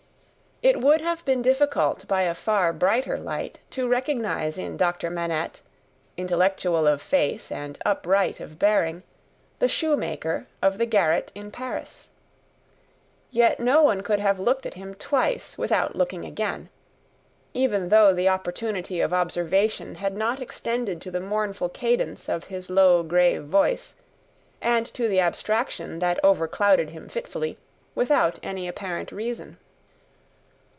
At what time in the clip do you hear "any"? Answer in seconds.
28.43-28.67